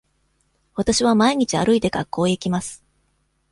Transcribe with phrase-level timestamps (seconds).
[0.73, 2.83] わたしは毎日歩いて学校へ行きます。